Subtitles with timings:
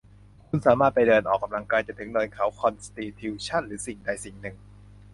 [0.47, 4.55] คุณสามารถไปเดินออกกำลังกายจนถึงเนินเขาคอนสติทิวชั่นหรือสิ่งใดสิ่งหนึ่ง